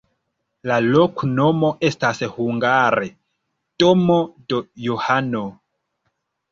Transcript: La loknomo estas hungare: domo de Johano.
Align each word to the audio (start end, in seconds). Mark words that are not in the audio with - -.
La 0.69 0.77
loknomo 0.95 1.69
estas 1.91 2.23
hungare: 2.39 3.13
domo 3.85 4.19
de 4.51 4.67
Johano. 4.89 5.49